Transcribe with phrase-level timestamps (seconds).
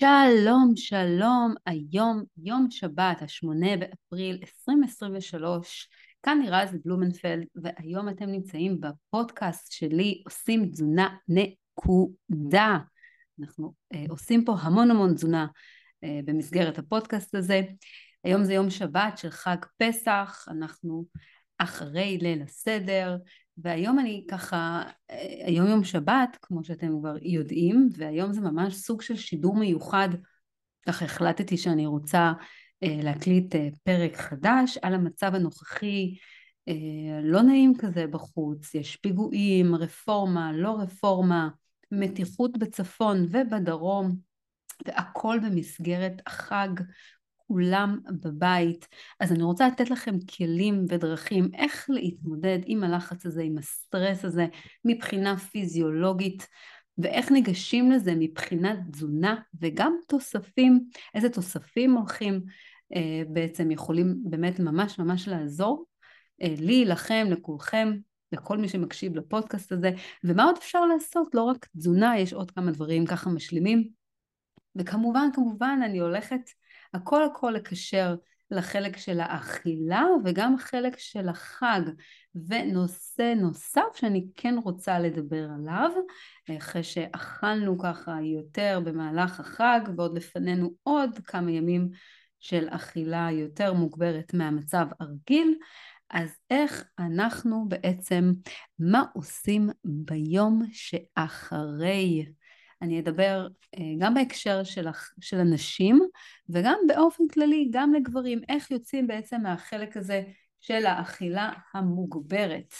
[0.00, 5.88] שלום, שלום, היום יום שבת, השמונה באפריל 2023,
[6.22, 12.78] כאן זה בלומנפלד, והיום אתם נמצאים בפודקאסט שלי, עושים תזונה נקודה.
[13.40, 15.46] אנחנו אה, עושים פה המון המון תזונה
[16.04, 17.60] אה, במסגרת הפודקאסט הזה.
[18.24, 21.04] היום זה יום שבת של חג פסח, אנחנו
[21.58, 23.16] אחרי ליל הסדר,
[23.58, 29.02] והיום אני ככה, אה, היום יום שבת, כמו שאתם כבר יודעים, והיום זה ממש סוג
[29.02, 30.08] של שידור מיוחד,
[30.86, 32.32] ככה החלטתי שאני רוצה
[32.82, 36.16] אה, להקליט אה, פרק חדש על המצב הנוכחי,
[37.22, 41.48] לא נעים כזה בחוץ, יש פיגועים, רפורמה, לא רפורמה,
[41.90, 44.16] מתיחות בצפון ובדרום,
[44.86, 46.68] והכל במסגרת החג,
[47.50, 48.88] כולם בבית,
[49.20, 54.46] אז אני רוצה לתת לכם כלים ודרכים איך להתמודד עם הלחץ הזה, עם הסטרס הזה,
[54.84, 56.46] מבחינה פיזיולוגית,
[56.98, 60.80] ואיך ניגשים לזה מבחינת תזונה וגם תוספים,
[61.14, 62.40] איזה תוספים הולכים
[62.94, 65.84] אה, בעצם יכולים באמת ממש ממש לעזור
[66.42, 67.92] אה, לי, לכם, לכולכם,
[68.32, 69.90] לכל מי שמקשיב לפודקאסט הזה,
[70.24, 71.34] ומה עוד אפשר לעשות?
[71.34, 73.88] לא רק תזונה, יש עוד כמה דברים ככה משלימים.
[74.76, 76.40] וכמובן, כמובן, אני הולכת
[76.94, 78.14] הכל הכל לקשר
[78.50, 81.80] לחלק של האכילה וגם חלק של החג.
[82.48, 85.90] ונושא נוסף שאני כן רוצה לדבר עליו,
[86.58, 91.90] אחרי שאכלנו ככה יותר במהלך החג ועוד לפנינו עוד כמה ימים
[92.40, 95.54] של אכילה יותר מוגברת מהמצב הרגיל,
[96.10, 98.32] אז איך אנחנו בעצם,
[98.78, 102.26] מה עושים ביום שאחרי?
[102.82, 103.46] אני אדבר
[103.78, 104.86] אה, גם בהקשר של,
[105.20, 106.00] של הנשים
[106.48, 110.22] וגם באופן כללי גם לגברים, איך יוצאים בעצם מהחלק הזה
[110.60, 112.74] של האכילה המוגברת.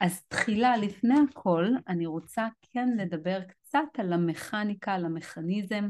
[0.00, 5.88] אז תחילה, לפני הכל, אני רוצה כן לדבר קצת על המכניקה, על המכניזם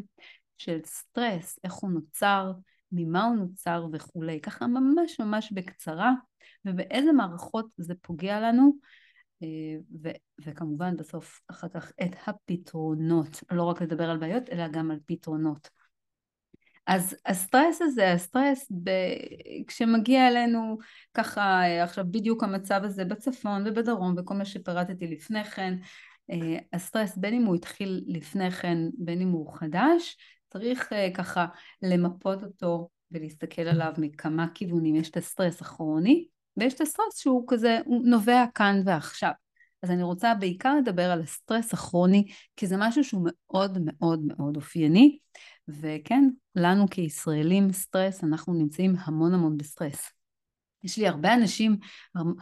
[0.59, 2.53] של סטרס, איך הוא נוצר,
[2.93, 6.13] ממה הוא נוצר וכולי, ככה ממש ממש בקצרה,
[6.65, 8.77] ובאיזה מערכות זה פוגע לנו,
[10.03, 10.09] ו-
[10.45, 15.71] וכמובן בסוף אחר כך את הפתרונות, לא רק לדבר על בעיות אלא גם על פתרונות.
[16.87, 18.91] אז הסטרס הזה, הסטרס ב...
[19.67, 20.79] כשמגיע אלינו
[21.15, 25.75] ככה עכשיו בדיוק המצב הזה בצפון ובדרום וכל מה שפירטתי לפני כן,
[26.31, 30.17] אה, הסטרס בין אם הוא התחיל לפני כן בין אם הוא חדש,
[30.49, 31.47] צריך אה, ככה
[31.83, 36.27] למפות אותו ולהסתכל עליו מכמה כיוונים, יש את הסטרס הכרוני
[36.57, 39.31] ויש את הסטרס שהוא כזה, הוא נובע כאן ועכשיו.
[39.83, 42.27] אז אני רוצה בעיקר לדבר על הסטרס הכרוני,
[42.57, 45.19] כי זה משהו שהוא מאוד מאוד מאוד אופייני,
[45.69, 50.11] וכן, לנו כישראלים סטרס, אנחנו נמצאים המון המון בסטרס.
[50.85, 51.77] יש לי הרבה אנשים,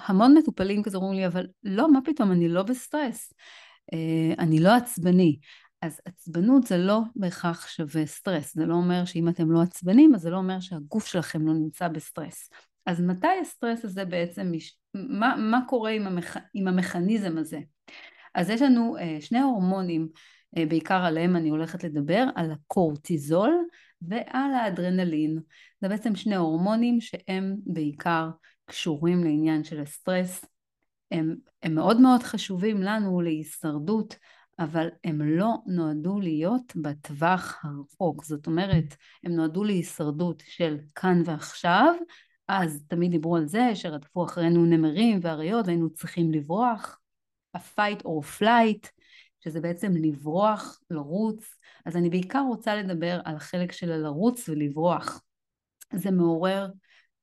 [0.06, 3.32] המון מטופלים כזה אומרים לי, אבל לא, מה פתאום, אני לא בסטרס,
[3.92, 5.38] אה, אני לא עצבני.
[5.82, 10.20] אז עצבנות זה לא בהכרח שווה סטרס, זה לא אומר שאם אתם לא עצבנים, אז
[10.20, 12.48] זה לא אומר שהגוף שלכם לא נמצא בסטרס.
[12.86, 14.52] אז מתי הסטרס הזה בעצם.
[14.94, 16.36] מה, מה קורה עם, המכ...
[16.54, 17.58] עם המכניזם הזה?
[18.34, 20.08] אז יש לנו אה, שני הורמונים,
[20.56, 23.54] אה, בעיקר עליהם אני הולכת לדבר, על הקורטיזול
[24.02, 25.38] ועל האדרנלין.
[25.80, 28.28] זה בעצם שני הורמונים שהם בעיקר
[28.64, 30.44] קשורים לעניין של הסטרס.
[31.10, 34.16] הם, הם מאוד מאוד חשובים לנו להישרדות,
[34.58, 38.24] אבל הם לא נועדו להיות בטווח הרחוק.
[38.24, 41.94] זאת אומרת, הם נועדו להישרדות של כאן ועכשיו,
[42.52, 47.00] אז תמיד דיברו על זה שרדפו אחרינו נמרים ואריות והיינו צריכים לברוח,
[47.54, 48.88] ה-fight or flight,
[49.40, 55.22] שזה בעצם לברוח, לרוץ, אז אני בעיקר רוצה לדבר על החלק של הלרוץ ולברוח.
[55.94, 56.68] זה מעורר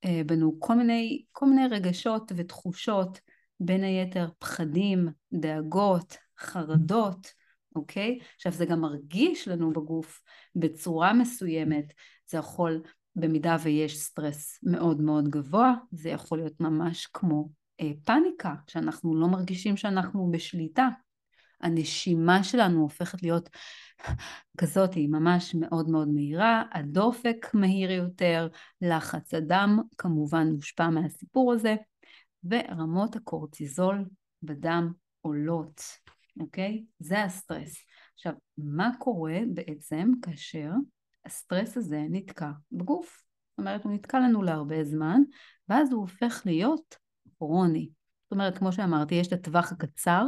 [0.05, 3.19] אה, בנו כל מיני, כל מיני רגשות ותחושות,
[3.59, 7.33] בין היתר פחדים, דאגות, חרדות,
[7.75, 8.19] אוקיי?
[8.35, 10.21] עכשיו זה גם מרגיש לנו בגוף
[10.55, 11.94] בצורה מסוימת,
[12.27, 12.81] זה יכול
[13.19, 17.50] במידה ויש סטרס מאוד מאוד גבוה, זה יכול להיות ממש כמו
[17.81, 20.88] אה, פאניקה, שאנחנו לא מרגישים שאנחנו בשליטה.
[21.61, 23.50] הנשימה שלנו הופכת להיות
[24.57, 28.47] כזאת, היא ממש מאוד מאוד מהירה, הדופק מהיר יותר,
[28.81, 31.75] לחץ הדם כמובן מושפע מהסיפור הזה,
[32.44, 34.06] ורמות הקורטיזול
[34.44, 34.91] בדם
[35.21, 35.81] עולות,
[36.39, 36.83] אוקיי?
[37.00, 37.75] זה הסטרס.
[38.13, 40.69] עכשיו, מה קורה בעצם כאשר
[41.27, 43.21] הסטרס הזה נתקע בגוף.
[43.51, 45.21] זאת אומרת, הוא נתקע לנו להרבה זמן,
[45.69, 46.95] ואז הוא הופך להיות
[47.38, 47.89] כרוני.
[48.24, 50.24] זאת אומרת, כמו שאמרתי, יש את הטווח הקצר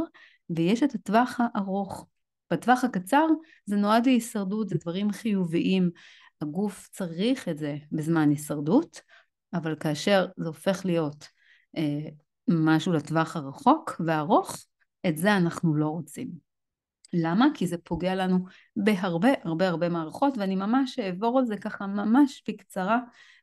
[0.49, 2.07] ויש את הטווח הארוך.
[2.51, 3.25] בטווח הקצר
[3.65, 5.89] זה נועד להישרדות, זה דברים חיוביים.
[6.41, 9.01] הגוף צריך את זה בזמן הישרדות,
[9.53, 11.27] אבל כאשר זה הופך להיות
[11.77, 12.09] אה,
[12.47, 14.57] משהו לטווח הרחוק והארוך,
[15.07, 16.48] את זה אנחנו לא רוצים.
[17.13, 17.47] למה?
[17.53, 18.39] כי זה פוגע לנו
[18.75, 22.99] בהרבה הרבה הרבה מערכות ואני ממש אעבור על זה ככה ממש בקצרה,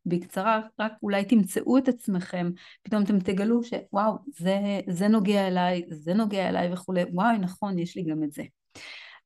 [0.07, 2.51] בקצרה, רק אולי תמצאו את עצמכם,
[2.83, 4.59] פתאום אתם תגלו שוואו, זה,
[4.89, 8.43] זה נוגע אליי, זה נוגע אליי וכולי, וואי נכון, יש לי גם את זה.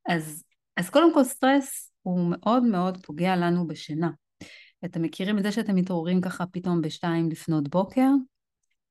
[0.08, 0.44] אז,
[0.76, 4.10] אז קודם כל סטרס הוא מאוד מאוד פוגע לנו בשינה.
[4.84, 8.08] אתם מכירים את זה שאתם מתעוררים ככה פתאום בשתיים לפנות בוקר?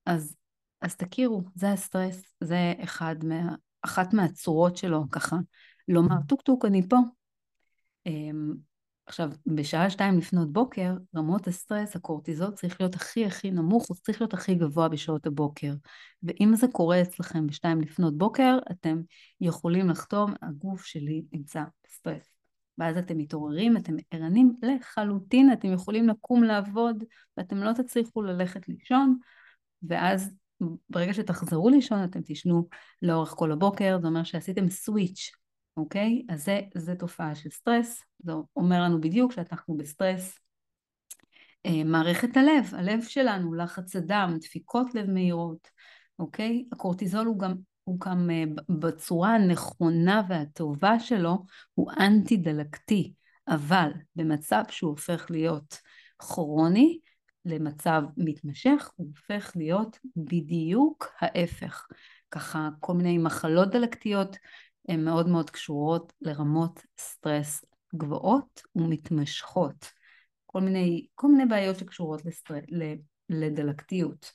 [0.05, 0.35] אז,
[0.81, 5.37] אז תכירו, זה הסטרס, זה אחד מה, אחת מהצורות שלו ככה,
[5.87, 6.97] לומר טוק טוק אני פה.
[8.05, 8.53] אמ,
[9.05, 14.21] עכשיו, בשעה שתיים לפנות בוקר, רמות הסטרס, הקורטיזול צריך להיות הכי הכי נמוך, הוא צריך
[14.21, 15.73] להיות הכי גבוה בשעות הבוקר.
[16.23, 19.01] ואם זה קורה אצלכם בשתיים לפנות בוקר, אתם
[19.41, 22.31] יכולים לחתום, הגוף שלי נמצא בסטרס.
[22.77, 27.03] ואז אתם מתעוררים, אתם ערנים לחלוטין, אתם יכולים לקום לעבוד,
[27.37, 29.17] ואתם לא תצליחו ללכת לישון,
[29.83, 30.31] ואז
[30.89, 32.67] ברגע שתחזרו לישון אתם תישנו
[33.01, 35.31] לאורך כל הבוקר, זה אומר שעשיתם סוויץ',
[35.77, 36.25] אוקיי?
[36.29, 40.39] אז זה, זה תופעה של סטרס, זה אומר לנו בדיוק שאנחנו בסטרס.
[41.65, 45.67] אה, מערכת הלב, הלב שלנו, לחץ הדם, דפיקות לב מהירות,
[46.19, 46.65] אוקיי?
[46.71, 47.53] הקורטיזול הוא גם,
[47.83, 48.43] הוא גם אה,
[48.79, 53.13] בצורה הנכונה והטובה שלו, הוא אנטי דלקתי,
[53.47, 55.77] אבל במצב שהוא הופך להיות
[56.19, 56.99] כרוני,
[57.45, 61.87] למצב מתמשך, הוא הופך להיות בדיוק ההפך.
[62.31, 64.37] ככה כל מיני מחלות דלקתיות
[64.87, 67.65] הן מאוד מאוד קשורות לרמות סטרס
[67.95, 69.85] גבוהות ומתמשכות.
[70.45, 72.55] כל מיני, כל מיני בעיות שקשורות לסטר...
[73.29, 74.31] לדלקתיות.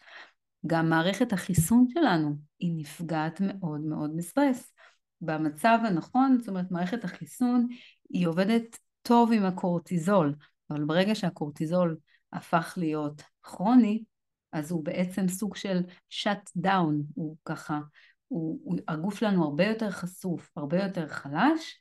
[0.67, 4.73] גם מערכת החיסון שלנו היא נפגעת מאוד מאוד מסטרס.
[5.21, 7.67] במצב הנכון, זאת אומרת מערכת החיסון
[8.11, 10.35] היא עובדת טוב עם הקורטיזול,
[10.71, 11.97] אבל ברגע שהקורטיזול
[12.35, 14.05] הפך להיות כרוני,
[14.53, 17.81] אז הוא בעצם סוג של שאט דאון, הוא ככה,
[18.29, 21.81] הוא, הוא, הגוף שלנו הרבה יותר חשוף, הרבה יותר חלש,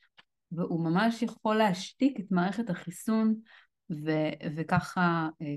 [0.51, 3.35] והוא ממש יכול להשתיק את מערכת החיסון,
[3.91, 4.11] ו,
[4.55, 5.55] וככה אה,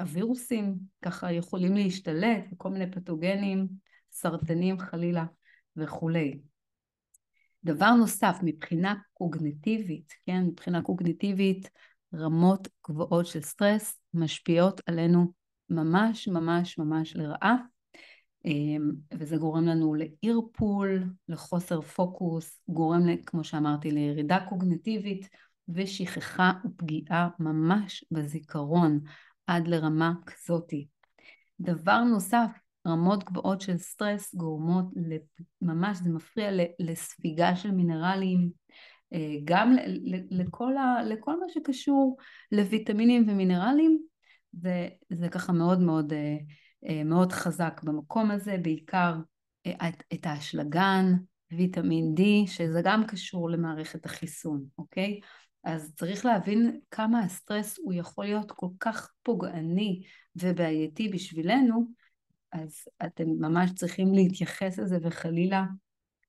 [0.00, 0.74] הווירוסים
[1.04, 3.68] ככה יכולים להשתלט, וכל מיני פתוגנים,
[4.10, 5.24] סרטנים חלילה
[5.76, 6.40] וכולי.
[7.64, 11.70] דבר נוסף, מבחינה קוגניטיבית, כן, מבחינה קוגניטיבית,
[12.14, 15.32] רמות גבוהות של סטרס משפיעות עלינו
[15.70, 17.56] ממש ממש ממש לרעה,
[18.44, 25.28] אמ, וזה גורם לנו לערפול, לחוסר פוקוס, גורם, כמו שאמרתי, לירידה קוגניטיבית
[25.68, 29.00] ושכחה ופגיעה ממש בזיכרון
[29.46, 30.88] עד לרמה כזאתי.
[31.60, 32.50] דבר נוסף,
[32.88, 34.84] רמות גבוהות של סטרס גורמות
[35.62, 38.50] ממש, זה מפריע לספיגה של מינרלים,
[39.44, 39.76] גם
[40.30, 42.16] לכל, ה, לכל מה שקשור
[42.52, 43.98] לויטמינים ומינרלים,
[44.52, 46.36] זה, זה ככה מאוד מאוד, אה,
[46.88, 49.14] אה, מאוד חזק במקום הזה, בעיקר
[49.68, 51.12] את, את האשלגן,
[51.52, 55.20] ויטמין D, שזה גם קשור למערכת החיסון, אוקיי?
[55.64, 60.02] אז צריך להבין כמה הסטרס הוא יכול להיות כל כך פוגעני
[60.36, 61.86] ובעייתי בשבילנו,
[62.52, 62.74] אז
[63.04, 65.64] אתם ממש צריכים להתייחס לזה וחלילה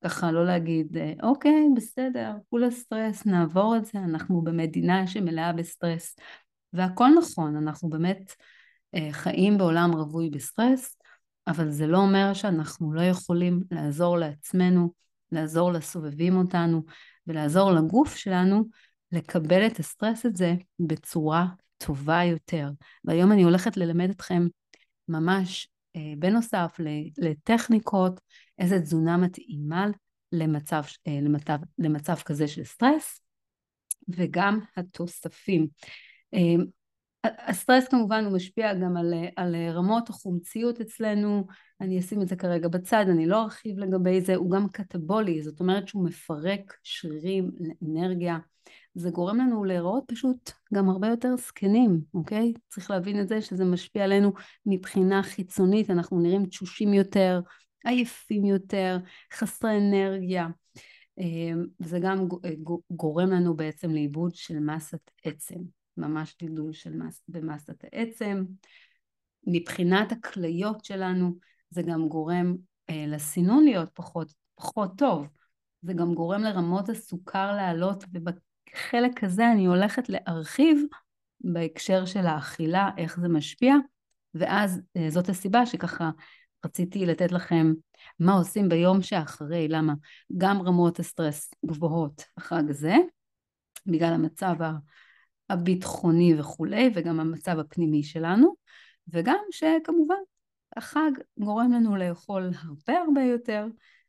[0.03, 6.15] ככה לא להגיד, אוקיי, בסדר, כולה סטרס, נעבור את זה, אנחנו במדינה שמלאה בסטרס.
[6.74, 8.36] והכל נכון, אנחנו באמת
[8.95, 10.98] אה, חיים בעולם רווי בסטרס,
[11.48, 14.94] אבל זה לא אומר שאנחנו לא יכולים לעזור לעצמנו,
[15.31, 16.83] לעזור לסובבים אותנו
[17.27, 18.63] ולעזור לגוף שלנו
[19.12, 21.45] לקבל את הסטרס הזה בצורה
[21.78, 22.69] טובה יותר.
[23.04, 24.47] והיום אני הולכת ללמד אתכם
[25.07, 25.71] ממש אה,
[26.18, 26.80] בנוסף
[27.18, 28.21] לטכניקות,
[28.60, 29.88] איזה תזונה מתאימה
[30.31, 33.21] למצב, אה, למצב, למצב כזה של סטרס,
[34.10, 35.68] וגם התוספים.
[36.33, 36.56] אה,
[37.24, 41.48] הסטרס כמובן הוא משפיע גם על, על רמות החומציות אצלנו,
[41.81, 45.60] אני אשים את זה כרגע בצד, אני לא ארחיב לגבי זה, הוא גם קטבולי, זאת
[45.60, 48.38] אומרת שהוא מפרק שרירים לאנרגיה,
[48.94, 52.54] זה גורם לנו להיראות פשוט גם הרבה יותר זקנים, אוקיי?
[52.69, 54.31] צריך להבין את זה שזה משפיע עלינו
[54.66, 57.42] מבחינה חיצונית, אנחנו נראים תשושים יותר,
[57.86, 58.98] עייפים יותר,
[59.33, 60.48] חסרי אנרגיה.
[61.18, 62.28] אמ, זה גם
[62.92, 65.60] גורם לנו בעצם לאיבוד של מסת עצם,
[65.98, 68.44] ממש גידול של מס, במסת העצם.
[69.48, 71.36] מבחינת הכליות שלנו
[71.69, 72.56] זה גם גורם
[72.90, 75.28] אה, לסינון להיות פחות, פחות טוב.
[75.81, 78.04] זה גם גורם לרמות הסוכר לעלות,
[78.71, 80.83] ובחלק הזה אני הולכת להרחיב
[81.42, 83.75] בהקשר של האכילה, איך זה משפיע,
[84.33, 86.09] ואז אה, זאת הסיבה שככה
[86.66, 87.73] רציתי לתת לכם
[88.19, 89.94] מה עושים ביום שאחרי, למה?
[90.37, 92.95] גם רמות הסטרס גבוהות החג הזה,
[93.85, 94.56] בגלל המצב
[95.49, 98.56] הביטחוני וכולי, וגם המצב הפנימי שלנו,
[99.07, 100.16] וגם שכמובן
[100.78, 103.66] החג גורם לנו לאכול הרבה הרבה יותר,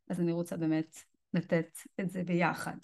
[0.09, 0.97] אז אני רוצה באמת
[1.33, 2.77] לתת את זה ביחד.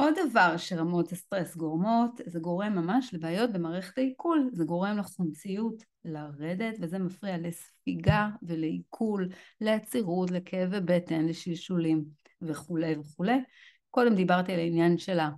[0.00, 6.74] עוד דבר שרמות הסטרס גורמות, זה גורם ממש לבעיות במערכת העיכול, זה גורם לחומציות לרדת
[6.80, 9.28] וזה מפריע לספיגה ולעיכול,
[9.60, 12.04] לעצירות, לכאבי בטן, לשלשולים
[12.42, 13.38] וכולי וכולי.
[13.90, 15.30] קודם דיברתי על העניין של, ה,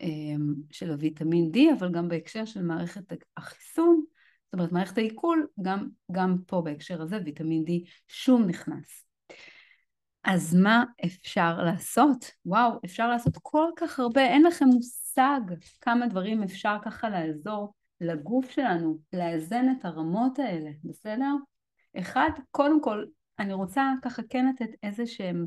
[0.00, 4.04] אמ, של הוויטמין D, אבל גם בהקשר של מערכת החיסון,
[4.44, 7.70] זאת אומרת מערכת העיכול, גם, גם פה בהקשר הזה ויטמין D
[8.08, 9.09] שום נכנס.
[10.24, 12.30] אז מה אפשר לעשות?
[12.46, 15.40] וואו, אפשר לעשות כל כך הרבה, אין לכם מושג
[15.80, 21.34] כמה דברים אפשר ככה לעזור לגוף שלנו, לאזן את הרמות האלה, בסדר?
[21.98, 23.04] אחד, קודם כל,
[23.38, 25.46] אני רוצה ככה כן לתת איזה שהם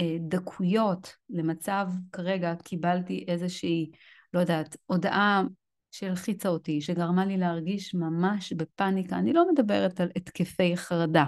[0.00, 3.90] אה, דקויות למצב, כרגע קיבלתי איזושהי,
[4.34, 5.42] לא יודעת, הודעה
[5.90, 11.24] שהלחיצה אותי, שגרמה לי להרגיש ממש בפאניקה, אני לא מדברת על התקפי חרדה,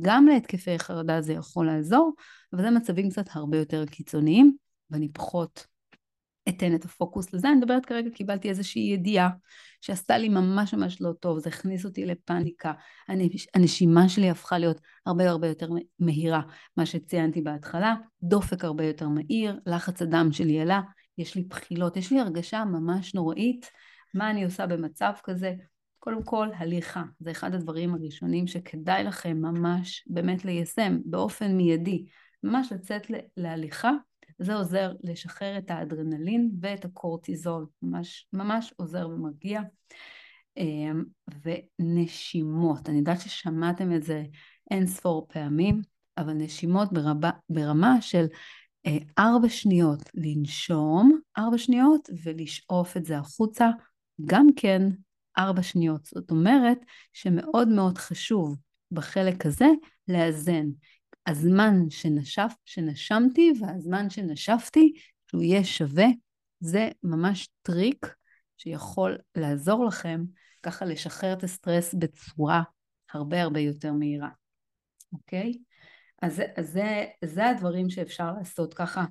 [0.00, 2.12] גם להתקפי חרדה זה יכול לעזור,
[2.52, 4.56] אבל זה מצבים קצת הרבה יותר קיצוניים,
[4.90, 5.66] ואני פחות
[6.48, 7.48] אתן את הפוקוס לזה.
[7.48, 9.30] אני מדברת כרגע, קיבלתי איזושהי ידיעה
[9.80, 12.72] שעשתה לי ממש ממש לא טוב, זה הכניס אותי לפאניקה,
[13.54, 15.68] הנשימה שלי הפכה להיות הרבה הרבה יותר
[15.98, 16.40] מהירה,
[16.76, 20.80] מה שציינתי בהתחלה, דופק הרבה יותר מהיר, לחץ הדם שלי עלה,
[21.18, 23.70] יש לי בחילות, יש לי הרגשה ממש נוראית,
[24.14, 25.54] מה אני עושה במצב כזה?
[26.00, 27.02] קודם כל, הליכה.
[27.20, 32.04] זה אחד הדברים הראשונים שכדאי לכם ממש באמת ליישם באופן מיידי.
[32.42, 33.02] ממש לצאת
[33.36, 33.92] להליכה,
[34.38, 37.66] זה עוזר לשחרר את האדרנלין ואת הקורטיזול.
[37.82, 39.60] ממש, ממש עוזר ומרגיע.
[40.56, 41.04] אמ,
[41.44, 42.88] ונשימות.
[42.88, 44.24] אני יודעת ששמעתם את זה
[44.70, 45.82] אין ספור פעמים,
[46.18, 48.26] אבל נשימות ברבה, ברמה של
[48.86, 53.70] אה, ארבע שניות לנשום, ארבע שניות, ולשאוף את זה החוצה,
[54.24, 54.82] גם כן
[55.38, 56.04] ארבע שניות.
[56.04, 56.78] זאת אומרת
[57.12, 58.56] שמאוד מאוד חשוב
[58.92, 59.66] בחלק הזה
[60.08, 60.66] לאזן.
[61.26, 64.92] הזמן שנשף, שנשמתי והזמן שנשפתי,
[65.30, 66.06] שהוא יהיה שווה,
[66.60, 68.14] זה ממש טריק
[68.56, 70.24] שיכול לעזור לכם
[70.62, 72.62] ככה לשחרר את הסטרס בצורה
[73.12, 74.28] הרבה הרבה יותר מהירה,
[75.12, 75.52] אוקיי?
[76.22, 79.04] אז, אז זה, זה הדברים שאפשר לעשות ככה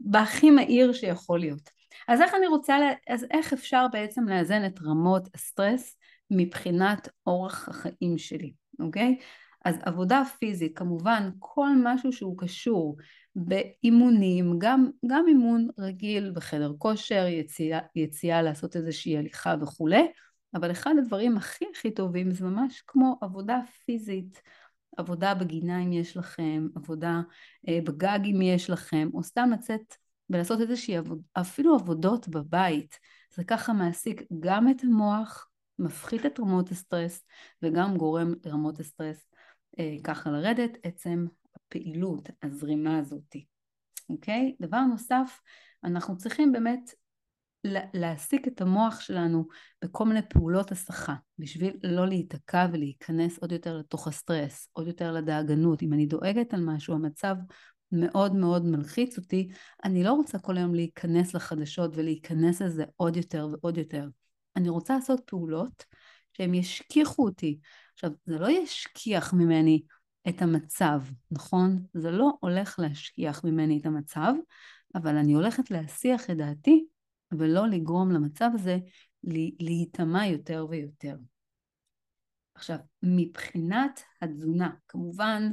[0.00, 1.70] בהכי מהיר שיכול להיות.
[2.08, 2.76] אז איך אני רוצה,
[3.08, 5.96] אז איך אפשר בעצם לאזן את רמות הסטרס
[6.30, 9.18] מבחינת אורח החיים שלי, אוקיי?
[9.64, 12.96] אז עבודה פיזית, כמובן כל משהו שהוא קשור
[13.36, 20.06] באימונים, גם, גם אימון רגיל בחדר כושר, יציאה, יציאה לעשות איזושהי הליכה וכולי,
[20.54, 24.42] אבל אחד הדברים הכי הכי טובים זה ממש כמו עבודה פיזית,
[24.96, 27.20] עבודה בגינה אם יש לכם, עבודה
[27.68, 29.94] אה, בגג אם יש לכם, או סתם לצאת
[30.30, 32.98] ולעשות איזושהי עבוד, אפילו עבודות בבית.
[33.34, 37.24] זה ככה מעסיק גם את המוח, מפחית את רמות הסטרס
[37.62, 39.26] וגם גורם לרמות הסטרס
[39.78, 41.26] אה, ככה לרדת, עצם
[41.56, 43.46] הפעילות, הזרימה הזאתי.
[44.08, 44.56] אוקיי?
[44.60, 45.40] דבר נוסף,
[45.84, 46.90] אנחנו צריכים באמת
[47.94, 49.46] להעסיק את המוח שלנו
[49.84, 55.82] בכל מיני פעולות הסחה, בשביל לא להיתקע ולהיכנס עוד יותר לתוך הסטרס, עוד יותר לדאגנות.
[55.82, 57.36] אם אני דואגת על משהו, המצב
[57.94, 59.48] מאוד מאוד מלחיץ אותי,
[59.84, 64.08] אני לא רוצה כל היום להיכנס לחדשות ולהיכנס לזה עוד יותר ועוד יותר.
[64.56, 65.84] אני רוצה לעשות פעולות
[66.32, 67.58] שהן ישכיחו אותי.
[67.94, 69.82] עכשיו, זה לא ישכיח ממני
[70.28, 71.84] את המצב, נכון?
[71.94, 74.32] זה לא הולך להשכיח ממני את המצב,
[74.94, 76.84] אבל אני הולכת להסיח את דעתי
[77.32, 78.78] ולא לגרום למצב הזה
[79.60, 81.16] להיטמע יותר ויותר.
[82.54, 85.50] עכשיו, מבחינת התזונה, כמובן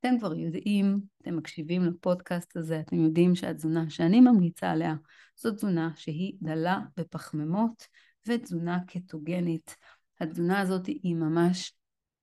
[0.00, 4.94] אתם כבר יודעים, אתם מקשיבים לפודקאסט הזה, אתם יודעים שהתזונה שאני ממליצה עליה
[5.36, 7.86] זו תזונה שהיא דלה בפחמימות
[8.26, 9.76] ותזונה קטוגנית.
[10.20, 11.72] התזונה הזאת היא ממש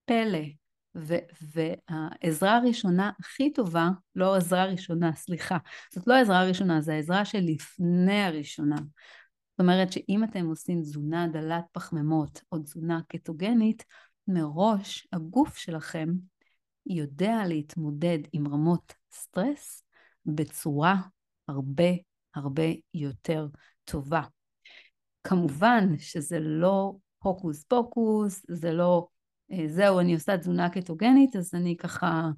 [0.06, 0.40] פלא,
[0.96, 5.58] והעזרה הראשונה הכי טובה, לא עזרה ראשונה, סליחה,
[5.94, 8.76] זאת לא העזרה הראשונה, זו העזרה שלפני הראשונה.
[8.76, 13.84] זאת אומרת שאם אתם עושים תזונה דלת פחמימות או תזונה קטוגנית,
[14.28, 16.10] מראש הגוף שלכם
[16.86, 19.84] יודע להתמודד עם רמות סטרס
[20.26, 20.96] בצורה
[21.48, 21.90] הרבה
[22.36, 22.64] הרבה
[22.94, 23.48] יותר
[23.84, 24.22] טובה.
[25.24, 29.08] כמובן שזה לא הוקוס פוקוס, זה לא
[29.52, 32.30] אה, זהו, אני עושה תזונה קטוגנית, אז אני ככה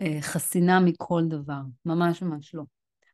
[0.00, 2.62] אה, חסינה מכל דבר, ממש ממש לא.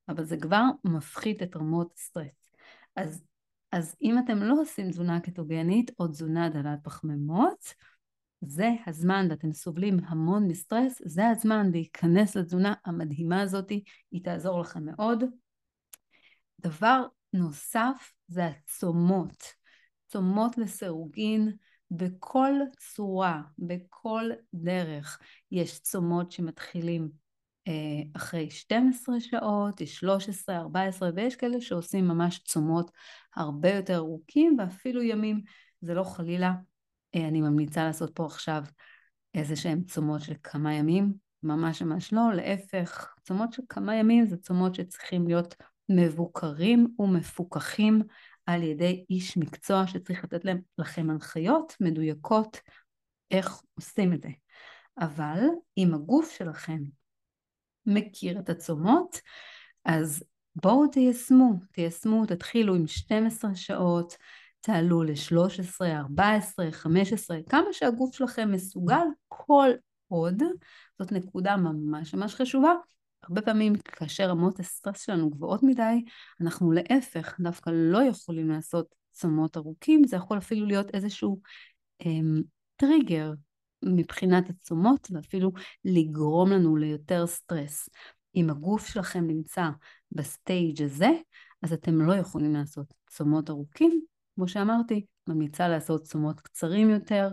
[0.08, 2.50] אבל זה כבר מפחית את רמות הסטרס.
[2.96, 3.24] אז,
[3.72, 7.74] אז אם אתם לא עושים תזונה קטוגנית או תזונה דלת פחמימות,
[8.40, 13.70] זה הזמן, ואתם סובלים המון מסטרס, זה הזמן להיכנס לתזונה המדהימה הזאת,
[14.10, 15.24] היא תעזור לכם מאוד.
[16.60, 19.44] דבר נוסף זה הצומות,
[20.06, 21.56] צומות לסירוגין
[21.90, 25.18] בכל צורה, בכל דרך.
[25.50, 27.10] יש צומות שמתחילים
[27.68, 27.72] אה,
[28.16, 32.90] אחרי 12 שעות, יש 13, 14 ויש כאלה שעושים ממש צומות
[33.36, 35.40] הרבה יותר ארוכים ואפילו ימים,
[35.80, 36.54] זה לא חלילה,
[37.24, 38.62] אני ממליצה לעשות פה עכשיו
[39.34, 44.36] איזה שהם צומות של כמה ימים, ממש ממש לא, להפך, צומות של כמה ימים זה
[44.36, 45.54] צומות שצריכים להיות
[45.88, 48.02] מבוקרים ומפוקחים
[48.46, 52.60] על ידי איש מקצוע שצריך לתת להם, לכם הנחיות מדויקות
[53.30, 54.28] איך עושים את זה.
[54.98, 55.40] אבל
[55.78, 56.78] אם הגוף שלכם
[57.86, 59.20] מכיר את הצומות,
[59.84, 60.24] אז
[60.56, 64.16] בואו תיישמו, תיישמו, תתחילו עם 12 שעות,
[64.66, 69.70] תעלו ל-13, 14, 15, כמה שהגוף שלכם מסוגל כל
[70.08, 70.42] עוד,
[70.98, 72.72] זאת נקודה ממש ממש חשובה.
[73.22, 76.04] הרבה פעמים כאשר רמות הסטרס שלנו גבוהות מדי,
[76.40, 81.40] אנחנו להפך דווקא לא יכולים לעשות צומות ארוכים, זה יכול אפילו להיות איזשהו
[82.06, 82.42] אמ,
[82.76, 83.32] טריגר
[83.84, 85.52] מבחינת הצומות ואפילו
[85.84, 87.88] לגרום לנו ליותר סטרס.
[88.36, 89.68] אם הגוף שלכם נמצא
[90.12, 91.10] ב stage הזה,
[91.62, 94.15] אז אתם לא יכולים לעשות צומות ארוכים.
[94.36, 97.28] כמו שאמרתי, ממליצה לעשות צומות קצרים יותר,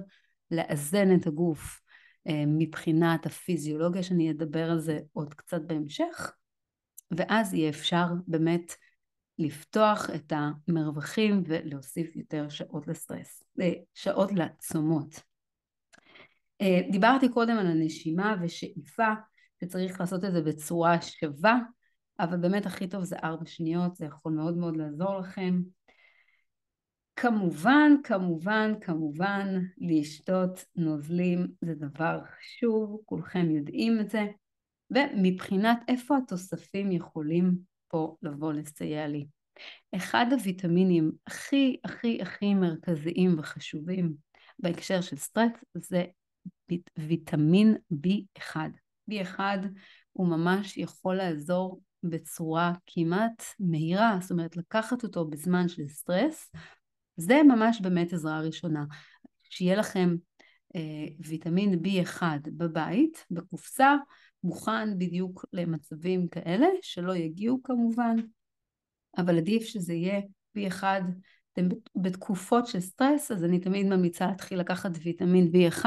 [0.52, 1.82] לאזן את הגוף
[2.28, 6.34] אה, מבחינת הפיזיולוגיה, שאני אדבר על זה עוד קצת בהמשך,
[7.18, 8.74] ואז יהיה אפשר באמת
[9.40, 15.22] לפתוח את המרווחים ולהוסיף יותר שעות לסטרס, אה, שעות לצומות.
[16.62, 19.14] אה, דיברתי קודם על הנשימה ושאיפה,
[19.64, 21.60] שצריך לעשות את זה בצורה שווה,
[22.20, 25.62] אבל באמת הכי טוב זה ארבע שניות, זה יכול מאוד מאוד לעזור לכם.
[27.16, 34.26] כמובן, כמובן, כמובן, לשתות נוזלים זה דבר חשוב, כולכם יודעים את זה,
[34.92, 39.28] ומבחינת איפה התוספים יכולים פה לבוא לסייע לי.
[39.96, 44.14] אחד הוויטמינים הכי הכי הכי מרכזיים וחשובים
[44.60, 46.06] בהקשר של סטרס זה
[46.98, 48.56] ויטמין B1.
[49.12, 49.40] B1
[50.12, 56.52] הוא ממש יכול לעזור בצורה כמעט מהירה, זאת אומרת לקחת אותו בזמן של סטרס,
[57.18, 58.84] זה ממש באמת עזרה ראשונה.
[59.44, 60.16] שיהיה לכם
[60.76, 63.96] אה, ויטמין B1 בבית, בקופסה,
[64.44, 68.16] מוכן בדיוק למצבים כאלה, שלא יגיעו כמובן,
[69.18, 70.22] אבל עדיף שזה יהיה
[70.58, 70.84] B1
[71.54, 75.86] אתם בתקופות של סטרס, אז אני תמיד ממליצה להתחיל לקחת ויטמין B1,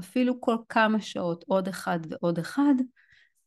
[0.00, 2.74] אפילו כל כמה שעות עוד אחד ועוד אחד,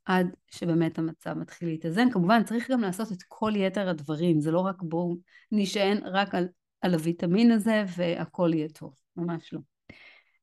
[0.05, 2.11] עד שבאמת המצב מתחיל להתאזן.
[2.11, 5.15] כמובן צריך גם לעשות את כל יתר הדברים, זה לא רק בואו
[5.51, 6.47] נשען רק על,
[6.81, 9.59] על הוויטמין הזה והכל יהיה טוב, ממש לא.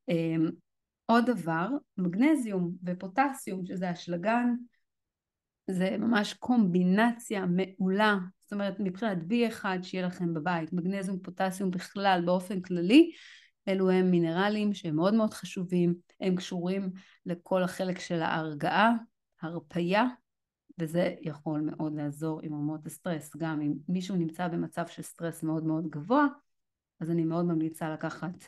[0.08, 0.50] אמ,
[1.06, 4.54] עוד דבר, מגנזיום ופוטסיום, שזה אשלגן,
[5.70, 12.60] זה ממש קומבינציה מעולה, זאת אומרת מבחינת B1 שיהיה לכם בבית, מגנזיום, פוטסיום בכלל באופן
[12.60, 13.12] כללי,
[13.68, 16.90] אלו הם מינרלים שהם מאוד מאוד חשובים, הם קשורים
[17.26, 18.92] לכל החלק של ההרגעה,
[19.42, 20.04] הרפייה,
[20.78, 25.64] וזה יכול מאוד לעזור עם רמות הסטרס, גם אם מישהו נמצא במצב של סטרס מאוד
[25.64, 26.26] מאוד גבוה,
[27.00, 28.44] אז אני מאוד ממליצה לקחת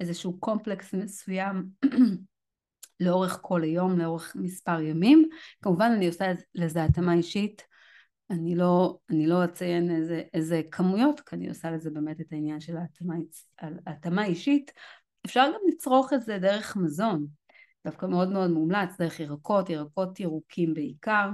[0.00, 1.68] איזשהו קומפלקס מסוים
[3.00, 5.28] לאורך כל היום, לאורך מספר ימים.
[5.62, 7.62] כמובן אני עושה לזה התאמה אישית,
[8.30, 12.60] אני לא, אני לא אציין איזה, איזה כמויות, כי אני עושה לזה באמת את העניין
[12.60, 12.76] של
[13.86, 14.72] ההתאמה אישית.
[15.26, 17.26] אפשר גם לצרוך את זה דרך מזון,
[17.84, 21.30] דווקא מאוד מאוד מומלץ, דרך ירקות, ירקות ירוקים בעיקר,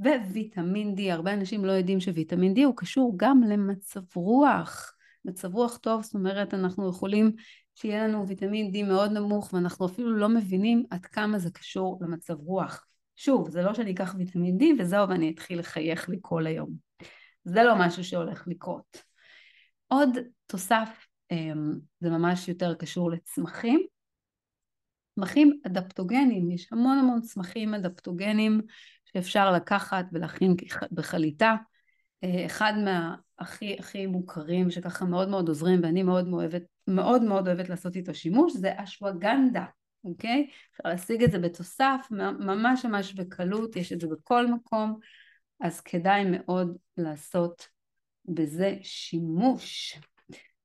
[0.00, 5.76] וויטמין D, הרבה אנשים לא יודעים שוויטמין D הוא קשור גם למצב רוח, מצב רוח
[5.76, 7.32] טוב, זאת אומרת אנחנו יכולים
[7.74, 12.40] שיהיה לנו ויטמין D מאוד נמוך ואנחנו אפילו לא מבינים עד כמה זה קשור למצב
[12.40, 12.86] רוח.
[13.16, 16.70] שוב, זה לא שאני אקח ויטמין D וזהו ואני אתחיל לחייך לי כל היום.
[17.44, 19.02] זה לא משהו שהולך לקרות.
[19.88, 20.08] עוד
[20.46, 23.86] תוסף, אמ, זה ממש יותר קשור לצמחים.
[25.14, 28.60] צמחים אדפטוגנים, יש המון המון צמחים אדפטוגנים
[29.12, 30.54] שאפשר לקחת ולהכין
[30.92, 31.56] בחליטה.
[32.24, 37.68] אה, אחד מהכי הכי מוכרים שככה מאוד מאוד עוזרים ואני מאוד אוהבת, מאוד מאוד אוהבת
[37.68, 39.64] לעשות איתו שימוש זה אשווגנדה,
[40.04, 40.50] אוקיי?
[40.72, 42.06] אפשר להשיג את זה בתוסף
[42.38, 44.98] ממש ממש בקלות, יש את זה בכל מקום,
[45.60, 47.66] אז כדאי מאוד לעשות
[48.24, 49.98] בזה שימוש.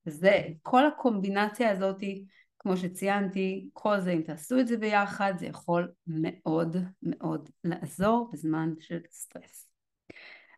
[0.06, 2.26] זה, כל הקומבינציה הזאתי,
[2.66, 8.74] כמו שציינתי, כל זה, אם תעשו את זה ביחד, זה יכול מאוד מאוד לעזור בזמן
[8.80, 9.70] של סטרס.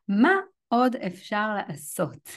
[0.08, 0.32] מה
[0.68, 2.30] עוד אפשר לעשות?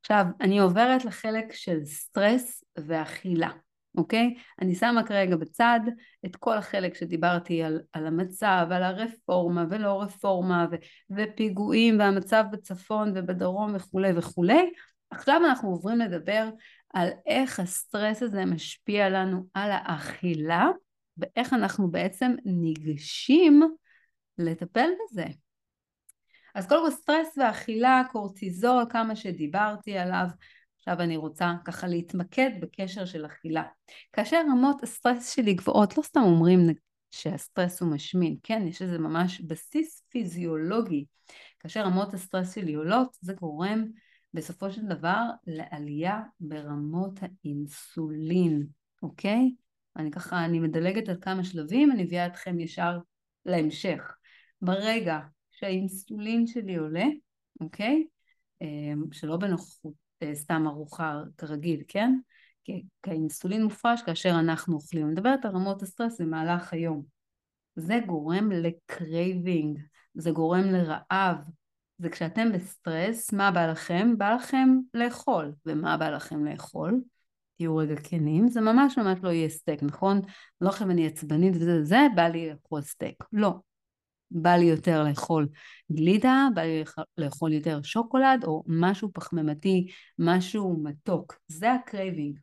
[0.00, 3.50] עכשיו, אני עוברת לחלק של סטרס ואכילה,
[3.96, 4.34] אוקיי?
[4.60, 5.80] אני שמה כרגע בצד
[6.26, 10.76] את כל החלק שדיברתי על, על המצב, על הרפורמה ולא רפורמה ו,
[11.10, 14.70] ופיגועים והמצב בצפון ובדרום וכולי וכולי.
[15.10, 16.48] עכשיו אנחנו עוברים לדבר
[16.92, 20.70] על איך הסטרס הזה משפיע לנו על האכילה
[21.16, 23.62] ואיך אנחנו בעצם ניגשים
[24.38, 25.24] לטפל בזה.
[26.54, 30.26] אז קודם כל סטרס ואכילה, קורטיזול, כמה שדיברתי עליו,
[30.78, 33.62] עכשיו אני רוצה ככה להתמקד בקשר של אכילה.
[34.12, 36.60] כאשר רמות הסטרס שלי גבוהות, לא סתם אומרים
[37.10, 41.04] שהסטרס הוא משמין, כן, יש איזה ממש בסיס פיזיולוגי.
[41.60, 43.84] כאשר רמות הסטרס שלי עולות, זה גורם
[44.34, 48.66] בסופו של דבר לעלייה ברמות האינסולין,
[49.02, 49.54] אוקיי?
[49.96, 52.98] אני ככה, אני מדלגת על כמה שלבים, אני מביאה אתכם ישר
[53.46, 54.16] להמשך.
[54.62, 55.18] ברגע
[55.50, 57.04] שהאינסולין שלי עולה,
[57.60, 58.06] אוקיי?
[58.60, 62.18] אמ, שלא בנוכחות אה, סתם ארוחה כרגיל, כן?
[62.64, 65.04] כי האינסולין מופרש כאשר אנחנו אוכלים.
[65.04, 67.02] אני מדברת על רמות הסטרס במהלך היום.
[67.76, 69.78] זה גורם ל craving,
[70.14, 71.36] זה גורם לרעב.
[72.02, 74.18] זה כשאתם בסטרס, מה בא לכם?
[74.18, 75.52] בא לכם לאכול.
[75.66, 77.00] ומה בא לכם לאכול?
[77.56, 80.20] תהיו רגע כנים, זה ממש ממש לא יהיה סטייק, נכון?
[80.60, 83.24] לא עכשיו אני עצבנית וזה, זה, בא לי לאכול סטייק.
[83.32, 83.54] לא.
[84.30, 85.48] בא לי יותר לאכול
[85.92, 86.84] גלידה, בא לי
[87.18, 89.86] לאכול יותר שוקולד, או משהו פחמימתי,
[90.18, 91.38] משהו מתוק.
[91.48, 92.38] זה ה craving.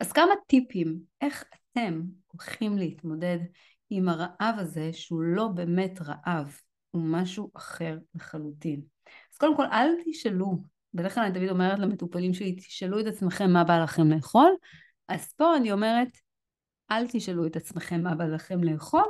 [0.00, 3.38] אז כמה טיפים, איך אתם הולכים להתמודד
[3.90, 8.80] עם הרעב הזה, שהוא לא באמת רעב, הוא משהו אחר לחלוטין.
[9.32, 10.62] אז קודם כל, אל תשאלו
[10.94, 14.50] בדרך כלל אני תמיד אומרת למטופלים שלי, תשאלו את עצמכם מה בא לכם לאכול,
[15.08, 16.08] אז פה אני אומרת,
[16.90, 19.04] אל תשאלו את עצמכם מה בא לכם לאכול,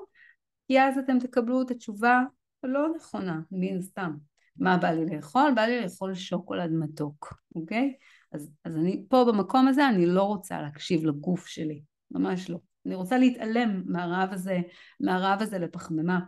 [0.69, 2.23] כי אז אתם תקבלו את התשובה
[2.63, 4.15] הלא נכונה, מן סתם.
[4.57, 5.53] מה בא לי לאכול?
[5.55, 7.95] בא לי לאכול שוקולד מתוק, אוקיי?
[8.33, 12.59] אז, אז אני פה במקום הזה, אני לא רוצה להקשיב לגוף שלי, ממש לא.
[12.87, 14.61] אני רוצה להתעלם מהרעב הזה,
[15.01, 16.21] מהרעב הזה לפחמימה.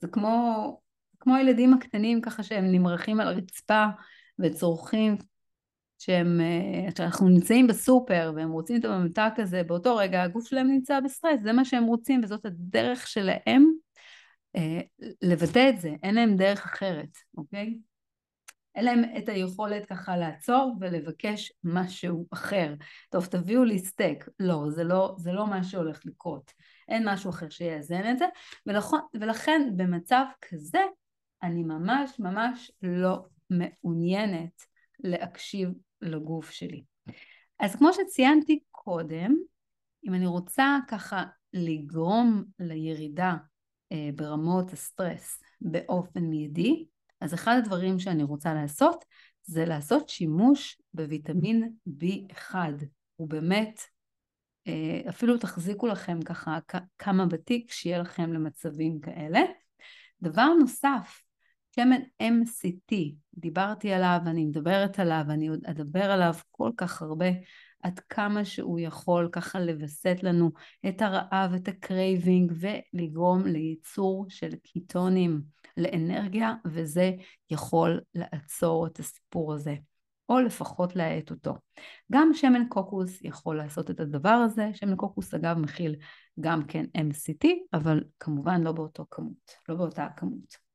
[0.00, 0.80] זה כמו,
[1.26, 3.86] כמו הילדים הקטנים ככה שהם נמרחים על הרצפה
[4.38, 5.16] וצורכים
[5.98, 11.00] שהם, אה, שאנחנו נמצאים בסופר והם רוצים את הממתק הזה, באותו רגע הגוף שלהם נמצא
[11.00, 13.72] בסטרס, זה מה שהם רוצים וזאת הדרך שלהם
[14.56, 14.80] אה,
[15.22, 17.78] לוודא את זה, אין להם דרך אחרת, אוקיי?
[18.74, 22.74] אין להם את היכולת ככה לעצור ולבקש משהו אחר.
[23.10, 24.28] טוב, תביאו לי סטייק.
[24.40, 26.52] לא, זה לא, זה לא מה שהולך לקרות.
[26.88, 28.26] אין משהו אחר שיאזן את זה,
[28.66, 30.80] ולכן, ולכן במצב כזה
[31.42, 34.62] אני ממש ממש לא מעוניינת
[35.00, 35.68] להקשיב
[36.00, 36.84] לגוף שלי.
[37.60, 39.34] אז כמו שציינתי קודם,
[40.08, 43.36] אם אני רוצה ככה לגרום לירידה
[43.92, 46.86] אה, ברמות הסטרס באופן מיידי,
[47.20, 49.04] אז אחד הדברים שאני רוצה לעשות
[49.42, 52.54] זה לעשות שימוש בוויטמין B1.
[53.16, 53.80] הוא באמת,
[54.66, 56.58] אה, אפילו תחזיקו לכם ככה
[56.98, 59.40] כמה בתיק שיהיה לכם למצבים כאלה.
[60.22, 61.22] דבר נוסף
[61.80, 62.94] שמן MCT,
[63.34, 67.26] דיברתי עליו, אני מדברת עליו, אני עוד אדבר עליו כל כך הרבה,
[67.82, 70.50] עד כמה שהוא יכול ככה לווסת לנו
[70.88, 75.42] את הרעב, את ה craving, ולגרום לייצור של קטונים
[75.76, 77.12] לאנרגיה, וזה
[77.50, 79.74] יכול לעצור את הסיפור הזה.
[80.28, 81.54] או לפחות להאט אותו.
[82.12, 85.96] גם שמן קוקוס יכול לעשות את הדבר הזה, שמן קוקוס אגב מכיל
[86.40, 90.65] גם כן MCT, אבל כמובן לא באותו כמות, לא באותה הכמות.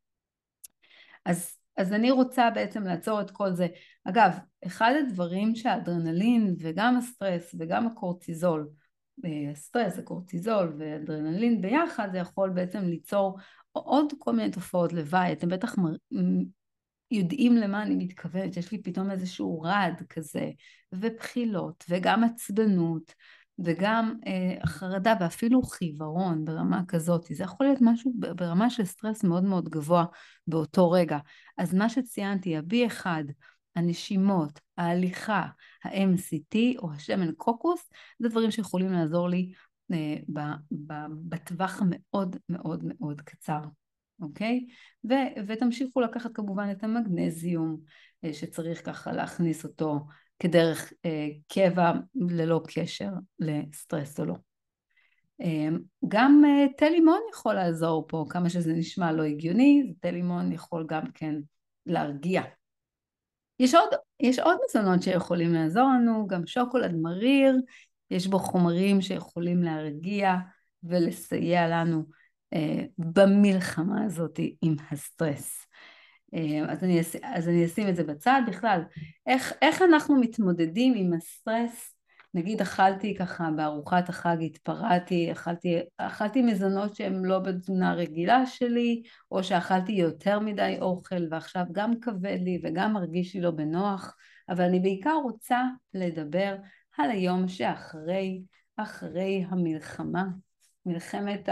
[1.26, 3.68] אז, אז אני רוצה בעצם לעצור את כל זה.
[4.04, 4.32] אגב,
[4.66, 8.70] אחד הדברים שהאדרנלין וגם הסטרס וגם הקורטיזול,
[9.26, 13.38] אה, הסטרס, הקורטיזול ואדרנלין ביחד, זה יכול בעצם ליצור
[13.72, 15.34] עוד כל מיני תופעות לוואי.
[15.34, 15.76] אתם בטח
[17.12, 20.52] יודעים למה אני מתכוונת, יש לי פתאום איזשהו רעד כזה,
[20.92, 23.14] ובחילות, וגם עצבנות,
[23.60, 29.44] וגם אה, חרדה ואפילו חיוורון ברמה כזאת, זה יכול להיות משהו ברמה של סטרס מאוד
[29.44, 30.06] מאוד גבוה
[30.48, 31.18] באותו רגע.
[31.58, 33.06] אז מה שציינתי, ה-B1,
[33.76, 35.48] הנשימות, ההליכה,
[35.84, 39.54] ה-MCT או השמן קוקוס, זה דברים שיכולים לעזור לי
[39.92, 40.16] אה,
[41.30, 43.62] בטווח המאוד מאוד מאוד קצר.
[44.22, 44.66] אוקיי?
[45.10, 47.78] ו- ותמשיכו לקחת כמובן את המגנזיום
[48.24, 50.00] אה, שצריך ככה להכניס אותו
[50.42, 54.36] כדרך אה, קבע ללא קשר לסטרס או לא.
[55.42, 55.68] אה,
[56.08, 60.86] גם אה, תה לימון יכול לעזור פה, כמה שזה נשמע לא הגיוני, תה לימון יכול
[60.88, 61.36] גם כן
[61.86, 62.42] להרגיע.
[63.60, 67.56] יש עוד, יש עוד מזונות שיכולים לעזור לנו, גם שוקולד מריר,
[68.12, 70.36] יש בו חומרים שיכולים להרגיע
[70.84, 72.04] ולסייע לנו
[72.54, 75.66] אה, במלחמה הזאת עם הסטרס.
[76.34, 78.82] אה, אז אני, אז אני אשים את זה בצד בכלל.
[79.28, 81.96] איך, איך אנחנו מתמודדים עם הסטרס?
[82.34, 89.44] נגיד אכלתי ככה בארוחת החג, התפרעתי, אכלתי, אכלתי מזונות שהם לא בתזונה הרגילה שלי, או
[89.44, 94.16] שאכלתי יותר מדי אוכל ועכשיו גם כבד לי וגם מרגיש לי לא בנוח,
[94.50, 95.62] אבל אני בעיקר רוצה
[95.94, 96.56] לדבר
[96.98, 98.42] על היום שאחרי,
[98.78, 100.26] אחרי המלחמה,
[100.86, 101.50] מלחמת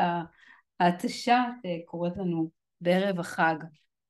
[0.80, 2.50] ההתשה שקורית לנו
[2.82, 3.56] בערב החג.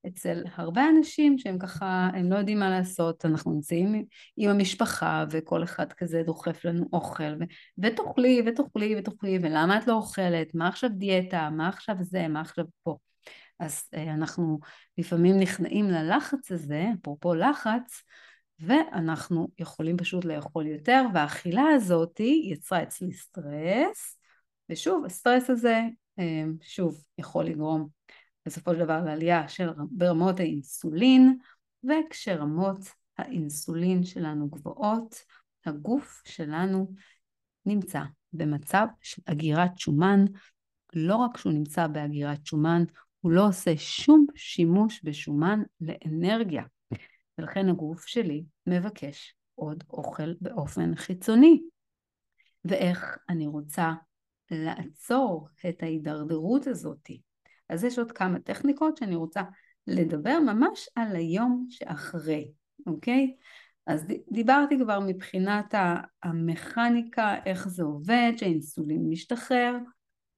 [0.08, 4.06] אצל הרבה אנשים שהם ככה, הם לא יודעים מה לעשות, אנחנו נמצאים
[4.38, 9.94] עם המשפחה וכל אחד כזה דוחף לנו אוכל ו- ותאכלי ותאכלי ותאכלי ולמה את לא
[9.94, 12.98] אוכלת, מה עכשיו דיאטה, מה עכשיו זה, מה עכשיו פה.
[13.60, 14.60] אז אה, אנחנו
[14.98, 18.04] לפעמים נכנעים ללחץ הזה, אפרופו לחץ,
[18.60, 24.18] ואנחנו יכולים פשוט לאכול יותר, והאכילה הזאת יצרה אצלי סטרס,
[24.70, 25.82] ושוב, הסטרס הזה
[26.20, 27.88] אה, שוב יכול לגרום
[28.46, 31.38] בסופו של דבר לעלייה של ברמות האינסולין,
[31.84, 32.80] וכשרמות
[33.18, 35.16] האינסולין שלנו גבוהות,
[35.66, 36.94] הגוף שלנו
[37.66, 38.02] נמצא
[38.34, 40.26] במצב של אגירת שומן,
[40.94, 42.84] לא רק שהוא נמצא באגירת שומן,
[43.22, 46.64] הוא לא עושה שום שימוש בשומן לאנרגיה.
[47.38, 51.62] ולכן הגוף שלי מבקש עוד אוכל באופן חיצוני.
[52.66, 53.94] ואיך אני רוצה
[54.52, 57.10] לעצור את ההידרדרות הזאת.
[57.70, 59.42] אז יש עוד כמה טכניקות שאני רוצה
[59.88, 62.52] לדבר ממש על היום שאחרי,
[62.88, 63.36] אוקיי?
[63.88, 65.74] אז דיברתי כבר מבחינת
[66.24, 69.78] המכניקה, איך זה עובד, שהאינסולין משתחרר,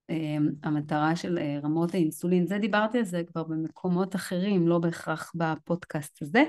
[0.10, 5.32] אמ, המטרה של אה, רמות האינסולין, זה דיברתי על זה כבר במקומות אחרים, לא בהכרח
[5.36, 6.44] בפודקאסט הזה.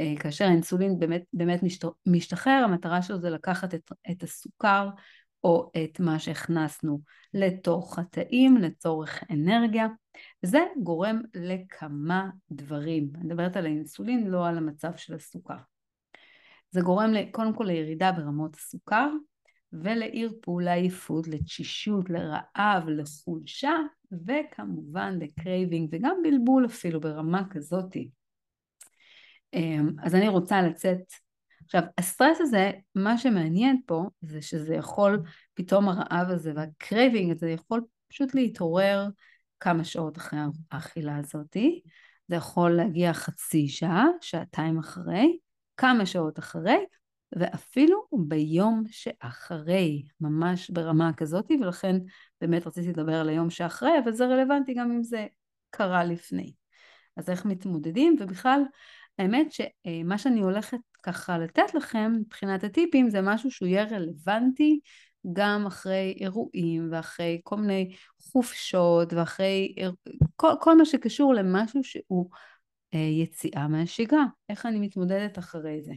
[0.00, 1.60] אה, כאשר האינסולין באמת, באמת
[2.06, 4.88] משתחרר, המטרה שלו זה לקחת את, את הסוכר
[5.44, 7.00] או את מה שהכנסנו
[7.34, 9.86] לתוך התאים לצורך אנרגיה.
[10.42, 13.12] זה גורם לכמה דברים.
[13.14, 15.56] אני מדברת על האינסולין, לא על המצב של הסוכר.
[16.70, 19.08] זה גורם קודם כל לירידה ברמות הסוכר
[19.72, 23.72] ולערפול, לעייפות, לתשישות, לרעב, לחולשה
[24.12, 28.10] וכמובן ל craving וגם בלבול אפילו ברמה כזאתי.
[29.54, 31.12] אמ, אז אני רוצה לצאת
[31.74, 35.22] עכשיו, הסטרס הזה, מה שמעניין פה זה שזה יכול,
[35.54, 39.08] פתאום הרעב הזה וה craving הזה יכול פשוט להתעורר
[39.60, 40.38] כמה שעות אחרי
[40.70, 41.80] האכילה הזאתי.
[42.28, 45.38] זה יכול להגיע חצי שעה, שעתיים אחרי,
[45.76, 46.84] כמה שעות אחרי,
[47.36, 51.96] ואפילו ביום שאחרי, ממש ברמה כזאת, ולכן
[52.40, 55.26] באמת רציתי לדבר על היום שאחרי, אבל זה רלוונטי גם אם זה
[55.70, 56.52] קרה לפני.
[57.16, 58.62] אז איך מתמודדים, ובכלל,
[59.18, 64.80] האמת שמה שאני הולכת ככה לתת לכם מבחינת הטיפים זה משהו שהוא יהיה רלוונטי
[65.32, 69.74] גם אחרי אירועים ואחרי כל מיני חופשות ואחרי
[70.36, 72.30] כל, כל מה שקשור למשהו שהוא
[72.94, 75.92] אה, יציאה מהשגרה, איך אני מתמודדת אחרי זה.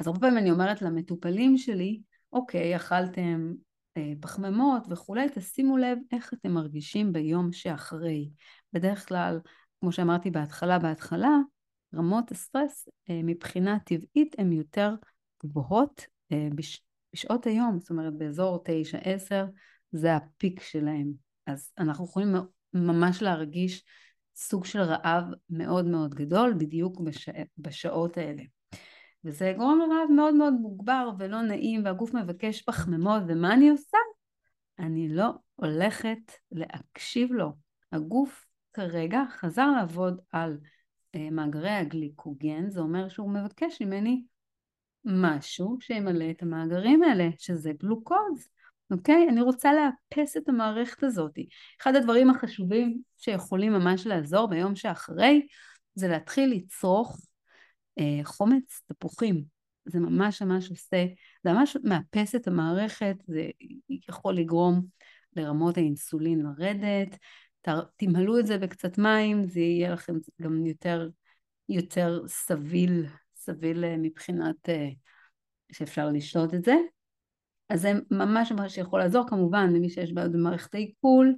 [0.00, 2.00] אז הרבה פעמים אני אומרת למטופלים שלי,
[2.32, 3.52] אוקיי, אכלתם
[3.96, 8.30] אה, פחמימות וכולי, תשימו לב איך אתם מרגישים ביום שאחרי.
[8.72, 9.40] בדרך כלל,
[9.80, 11.36] כמו שאמרתי בהתחלה, בהתחלה,
[11.96, 14.94] רמות הסטרס אה, מבחינה טבעית הן יותר
[15.44, 19.34] גבוהות אה, בש, בשעות היום, זאת אומרת באזור 9-10
[19.92, 21.12] זה הפיק שלהם.
[21.46, 22.28] אז אנחנו יכולים
[22.74, 23.84] ממש להרגיש
[24.36, 27.28] סוג של רעב מאוד מאוד גדול בדיוק בש...
[27.58, 28.42] בשעות האלה.
[29.24, 33.98] וזה גורם לרעב מאוד מאוד מוגבר ולא נעים והגוף מבקש פחמימות ומה אני עושה?
[34.78, 37.52] אני לא הולכת להקשיב לו.
[37.92, 40.58] הגוף כרגע חזר לעבוד על
[41.30, 44.24] מאגרי הגליקוגן, זה אומר שהוא מבקש ממני
[45.04, 48.48] משהו שימלא את המאגרים האלה, שזה גלוקוז,
[48.90, 49.26] אוקיי?
[49.28, 51.38] אני רוצה לאפס את המערכת הזאת.
[51.80, 55.46] אחד הדברים החשובים שיכולים ממש לעזור ביום שאחרי,
[55.94, 57.20] זה להתחיל לצרוך
[57.98, 59.44] אה, חומץ תפוחים.
[59.86, 61.06] זה ממש ממש עושה,
[61.44, 63.50] זה ממש מאפס את המערכת, זה
[64.08, 64.86] יכול לגרום
[65.36, 67.18] לרמות האינסולין לרדת,
[67.96, 71.08] תמלאו את זה בקצת מים, זה יהיה לכם גם יותר,
[71.68, 74.88] יותר סביל, סביל אה, מבחינת אה,
[75.72, 76.74] שאפשר לשתות את זה.
[77.68, 81.34] אז זה ממש ממש יכול לעזור, כמובן למי שיש בעיות במערכת העיכול,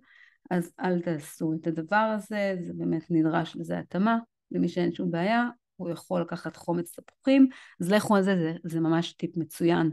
[0.50, 4.18] אז אל תעשו את הדבר הזה, זה באמת נדרש לזה התאמה,
[4.50, 7.48] למי שאין שום בעיה, הוא יכול לקחת חומץ תפוחים,
[7.80, 9.90] אז לכו על זה, זה, זה ממש טיפ מצוין.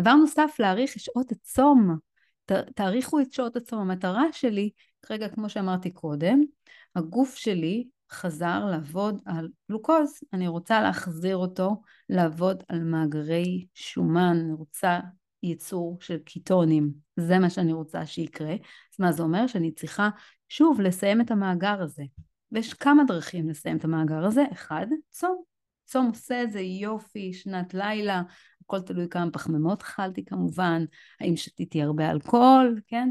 [0.00, 1.96] דבר נוסף, להאריך שעות הצום.
[2.46, 3.80] ת, תאריכו את שעות הצום.
[3.80, 4.70] המטרה שלי
[5.02, 6.42] כרגע, כמו שאמרתי קודם,
[6.96, 14.52] הגוף שלי חזר לעבוד על גלוקוז, אני רוצה להחזיר אותו לעבוד על מאגרי שומן, אני
[14.52, 15.00] רוצה
[15.42, 18.52] ייצור של קיטונים, זה מה שאני רוצה שיקרה.
[18.52, 19.46] אז מה זה אומר?
[19.46, 20.08] שאני צריכה
[20.48, 22.04] שוב לסיים את המאגר הזה.
[22.52, 24.44] ויש כמה דרכים לסיים את המאגר הזה.
[24.52, 25.42] אחד, צום.
[25.84, 28.22] צום עושה את זה יופי, שנת לילה,
[28.62, 30.84] הכל תלוי כמה פחמימות אכלתי כמובן,
[31.20, 33.10] האם שתיתי הרבה אלכוהול, כן?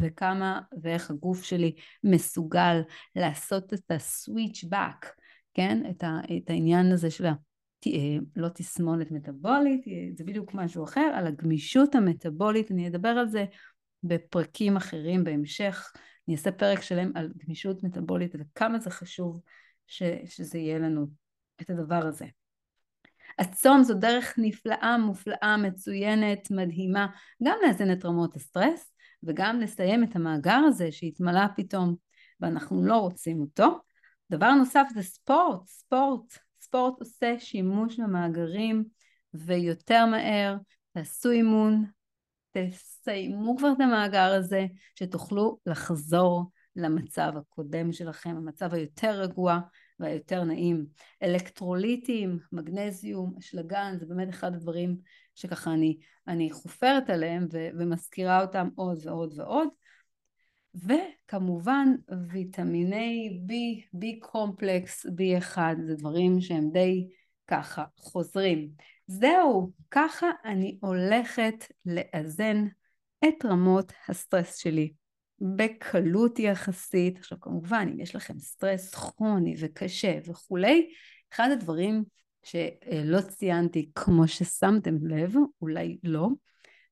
[0.00, 2.80] וכמה ואיך הגוף שלי מסוגל
[3.16, 5.06] לעשות את ה-switch back,
[5.54, 5.82] כן?
[5.90, 7.26] את, ה, את העניין הזה של.
[7.86, 13.28] אה, לא תסמונת מטאבולית, אה, זה בדיוק משהו אחר, על הגמישות המטאבולית, אני אדבר על
[13.28, 13.44] זה
[14.02, 15.92] בפרקים אחרים בהמשך,
[16.28, 19.40] אני אעשה פרק שלם על גמישות מטבולית וכמה זה חשוב
[19.86, 21.06] ש, שזה יהיה לנו
[21.60, 22.26] את הדבר הזה.
[23.38, 27.06] הצום זו דרך נפלאה, מופלאה, מצוינת, מדהימה,
[27.42, 28.93] גם לאזן את רמות הסטרס
[29.26, 31.94] וגם לסיים את המאגר הזה שהתמלא פתאום
[32.40, 33.78] ואנחנו לא רוצים אותו.
[34.30, 38.84] דבר נוסף זה ספורט, ספורט, ספורט עושה שימוש במאגרים
[39.34, 40.56] ויותר מהר,
[40.92, 41.84] תעשו אימון,
[42.52, 46.44] תסיימו כבר את המאגר הזה, שתוכלו לחזור
[46.76, 49.58] למצב הקודם שלכם, המצב היותר רגוע
[50.00, 50.86] והיותר נעים.
[51.22, 54.96] אלקטרוליטים, מגנזיום, אשלגן, זה באמת אחד הדברים
[55.34, 59.68] שככה אני, אני חופרת עליהם ו- ומזכירה אותם עוד ועוד ועוד.
[60.74, 61.88] וכמובן
[62.30, 63.52] ויטמיני B,
[63.96, 67.08] B קומפלקס, B1, זה דברים שהם די
[67.46, 68.68] ככה חוזרים.
[69.06, 71.54] זהו, ככה אני הולכת
[71.86, 72.66] לאזן
[73.24, 74.92] את רמות הסטרס שלי
[75.40, 77.18] בקלות יחסית.
[77.18, 80.90] עכשיו כמובן אם יש לכם סטרס כרוני וקשה וכולי,
[81.32, 82.04] אחד הדברים
[82.44, 86.28] שלא ציינתי כמו ששמתם לב, אולי לא,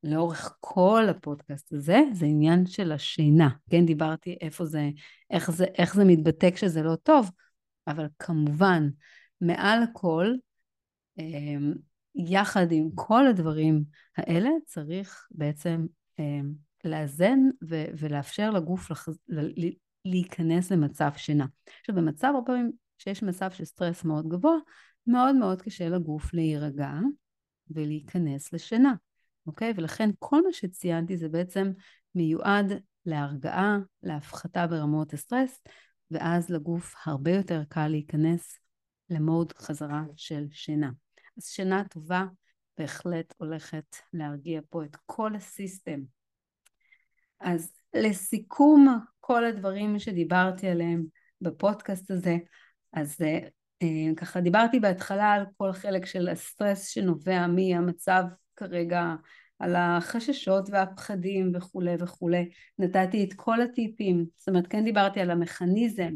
[0.02, 3.48] לאורך כל הפודקאסט הזה, זה עניין של השינה.
[3.70, 4.90] כן, דיברתי איפה זה,
[5.30, 7.30] איך זה, איך זה מתבטא כשזה לא טוב,
[7.86, 8.88] אבל כמובן,
[9.40, 10.34] מעל הכל,
[11.18, 11.74] אמ,
[12.14, 13.84] יחד עם כל הדברים
[14.16, 15.86] האלה, צריך בעצם
[16.18, 16.52] אמ,
[16.84, 17.38] לאזן
[17.98, 19.08] ולאפשר לגוף לח-
[20.04, 21.46] להיכנס למצב שינה.
[21.80, 24.56] עכשיו, במצב, הרבה פעמים שיש מצב של סטרס מאוד גבוה,
[25.06, 26.92] מאוד מאוד קשה לגוף להירגע
[27.70, 28.94] ולהיכנס לשינה.
[29.46, 29.72] אוקיי?
[29.76, 31.72] ולכן כל מה שציינתי זה בעצם
[32.14, 32.72] מיועד
[33.06, 35.62] להרגעה, להפחתה ברמות הסטרס,
[36.10, 38.58] ואז לגוף הרבה יותר קל להיכנס
[39.10, 40.90] ל mode חזרה של שינה.
[41.38, 42.24] אז שינה טובה
[42.78, 46.00] בהחלט הולכת להרגיע פה את כל ה system.
[47.40, 51.04] אז לסיכום כל הדברים שדיברתי עליהם
[51.40, 52.36] בפודקאסט הזה,
[52.92, 53.38] אז אה,
[54.16, 58.24] ככה דיברתי בהתחלה על כל חלק של הסטרס שנובע מהמצב
[58.56, 59.14] כרגע
[59.58, 62.48] על החששות והפחדים וכולי וכולי.
[62.78, 66.12] נתתי את כל הטיפים, זאת אומרת כן דיברתי על המכניזם,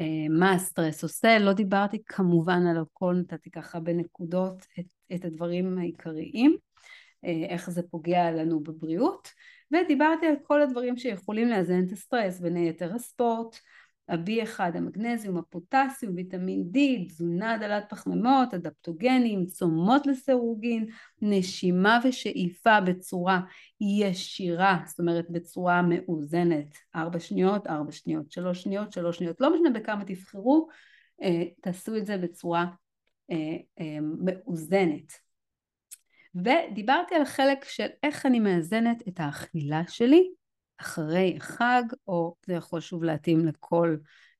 [0.00, 5.78] אה, מה הסטרס עושה, לא דיברתי כמובן על הכל, נתתי ככה בנקודות את, את הדברים
[5.78, 6.56] העיקריים,
[7.24, 9.28] אה, איך זה פוגע לנו בבריאות,
[9.72, 13.56] ודיברתי על כל הדברים שיכולים לאזן את הסטרס, בין היתר הספורט,
[14.08, 20.86] ה-B1, המגנזיום, הפוטסיום, ויטמין D, תזונה דלת פחמימות, אדפטוגנים, צומות לסירוגין,
[21.22, 23.40] נשימה ושאיפה בצורה
[23.80, 29.70] ישירה, זאת אומרת בצורה מאוזנת, ארבע שניות, ארבע שניות, שלוש שניות, שלוש שניות, לא משנה
[29.70, 30.68] בכמה תבחרו,
[31.22, 32.66] אה, תעשו את זה בצורה
[33.30, 33.36] אה,
[33.80, 35.12] אה, מאוזנת.
[36.34, 40.28] ודיברתי על חלק של איך אני מאזנת את האכילה שלי
[40.80, 43.96] אחרי החג, או זה יכול שוב להתאים לכל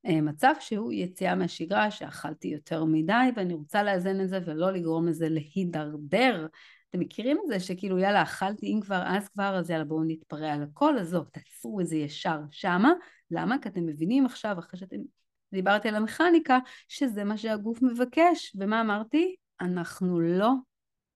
[0.06, 5.08] אה, מצב שהוא יציאה מהשגרה, שאכלתי יותר מדי ואני רוצה לאזן את זה ולא לגרום
[5.08, 6.46] לזה להידרדר.
[6.90, 10.52] אתם מכירים את זה שכאילו יאללה אכלתי אם כבר אז כבר אז יאללה בואו נתפרע
[10.52, 12.92] על הכל, עזוב תעצרו את זה ישר שמה,
[13.30, 13.56] למה?
[13.62, 14.96] כי אתם מבינים עכשיו אחרי שאתם
[15.52, 19.34] דיברתי על המכניקה שזה מה שהגוף מבקש ומה אמרתי?
[19.60, 20.52] אנחנו לא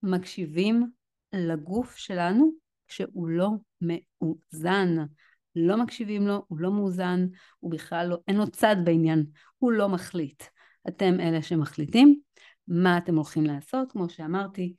[0.03, 0.91] מקשיבים
[1.33, 2.51] לגוף שלנו
[2.87, 3.49] שהוא לא
[3.83, 4.95] מאוזן.
[5.55, 7.27] לא מקשיבים לו, הוא לא מאוזן,
[7.59, 9.25] הוא בכלל לא, אין לו צד בעניין,
[9.57, 10.43] הוא לא מחליט.
[10.87, 12.19] אתם אלה שמחליטים
[12.67, 14.75] מה אתם הולכים לעשות, כמו שאמרתי,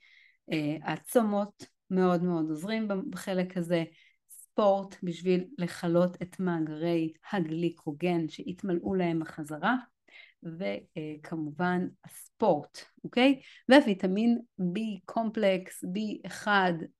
[0.52, 3.84] אה, הצומות מאוד מאוד עוזרים בחלק הזה,
[4.30, 9.76] ספורט בשביל לכלות את מאגרי הגליקוגן שהתמלאו להם בחזרה,
[10.44, 13.40] וכמובן הספורט, אוקיי?
[13.70, 16.48] וויטמין B קומפלקס, B1,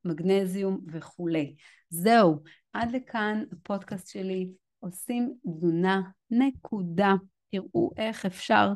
[0.05, 1.55] מגנזיום וכולי.
[1.91, 7.15] זהו, עד לכאן הפודקאסט שלי, עושים תזונה, נקודה.
[7.51, 8.73] תראו איך אפשר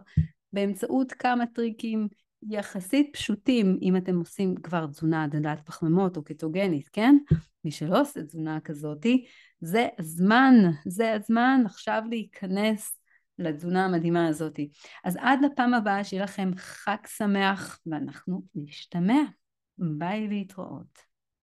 [0.52, 2.09] באמצעות כמה טריקים
[2.50, 7.16] יחסית פשוטים, אם אתם עושים כבר תזונה דלת פחמימות או קטוגנית, כן?
[7.64, 9.26] מי שלא עושה תזונה כזאתי,
[9.61, 10.55] זה הזמן,
[10.86, 12.97] זה הזמן עכשיו להיכנס
[13.39, 14.61] לתזונה המדהימה הזאת.
[15.05, 19.22] אז עד לפעם הבאה, שיהיה לכם חג שמח, ואנחנו נשתמע.
[19.78, 21.07] ביי להתראות.